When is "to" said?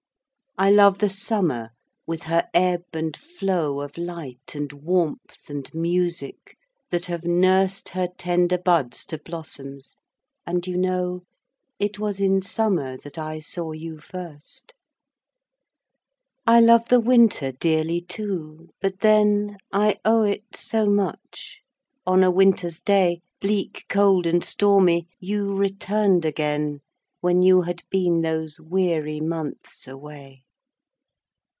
9.05-9.17